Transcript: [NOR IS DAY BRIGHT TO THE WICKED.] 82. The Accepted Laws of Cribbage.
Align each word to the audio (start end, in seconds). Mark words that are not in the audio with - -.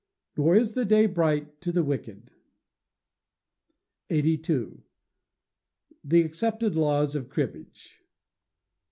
[NOR 0.35 0.55
IS 0.55 0.73
DAY 0.73 1.05
BRIGHT 1.05 1.61
TO 1.61 1.71
THE 1.71 1.83
WICKED.] 1.83 2.31
82. 4.09 4.81
The 6.03 6.23
Accepted 6.23 6.75
Laws 6.75 7.13
of 7.13 7.29
Cribbage. 7.29 8.01